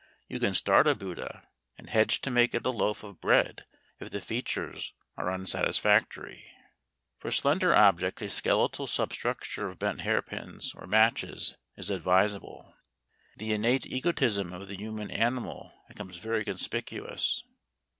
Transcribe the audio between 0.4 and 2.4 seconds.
start a Buddha, and hedge to